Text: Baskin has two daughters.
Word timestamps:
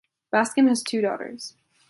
Baskin 0.33 0.67
has 0.67 0.81
two 0.81 0.99
daughters. 0.99 1.53